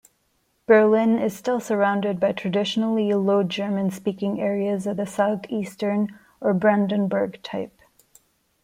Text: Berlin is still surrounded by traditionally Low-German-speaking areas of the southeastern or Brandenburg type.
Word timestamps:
Berlin 0.65 1.19
is 1.19 1.37
still 1.37 1.59
surrounded 1.59 2.19
by 2.19 2.31
traditionally 2.31 3.13
Low-German-speaking 3.13 4.41
areas 4.41 4.87
of 4.87 4.97
the 4.97 5.05
southeastern 5.05 6.17
or 6.41 6.55
Brandenburg 6.55 7.39
type. 7.43 7.77